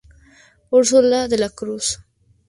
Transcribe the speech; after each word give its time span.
Úrsula 0.79 1.19
de 1.33 1.39
la 1.41 1.49
Cruz. 1.61 1.91